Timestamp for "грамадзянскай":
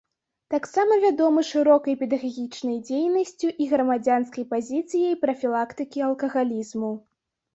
3.73-4.43